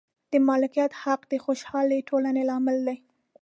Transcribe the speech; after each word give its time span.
د 0.31 0.33
مالکیت 0.47 0.91
حق 1.01 1.21
د 1.31 1.33
خوشحالې 1.43 1.99
ټولنې 2.09 2.43
لامل 2.49 2.77
دی. 2.87 2.97